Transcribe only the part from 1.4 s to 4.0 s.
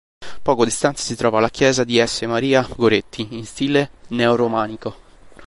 chiesa di S. Maria Goretti, in stile